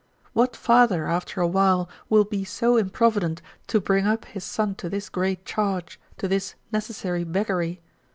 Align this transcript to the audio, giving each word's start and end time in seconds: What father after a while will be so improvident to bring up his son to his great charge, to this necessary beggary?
What 0.33 0.55
father 0.55 1.05
after 1.07 1.41
a 1.41 1.47
while 1.47 1.87
will 2.09 2.23
be 2.23 2.43
so 2.43 2.75
improvident 2.75 3.39
to 3.67 3.79
bring 3.79 4.07
up 4.07 4.25
his 4.25 4.43
son 4.43 4.73
to 4.81 4.89
his 4.89 5.09
great 5.09 5.45
charge, 5.45 5.99
to 6.17 6.27
this 6.27 6.55
necessary 6.71 7.23
beggary? 7.23 7.81